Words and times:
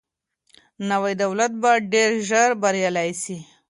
نوی 0.89 1.13
دولت 1.23 1.51
به 1.61 1.71
ډیر 1.91 2.11
ژر 2.27 2.49
بریالی 2.61 3.09
سي. 3.23 3.37